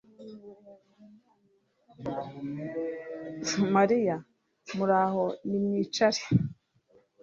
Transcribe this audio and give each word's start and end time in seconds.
Mariya 3.75 4.15
Muraho 4.75 5.23
Nimwicare 5.49 6.21